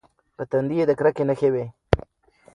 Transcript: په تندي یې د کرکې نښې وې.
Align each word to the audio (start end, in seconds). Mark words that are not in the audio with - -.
په 0.35 0.43
تندي 0.51 0.75
یې 0.79 0.85
د 0.89 0.91
کرکې 0.99 1.23
نښې 1.29 1.49
وې. 1.53 1.65